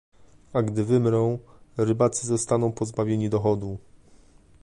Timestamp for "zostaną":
2.27-2.71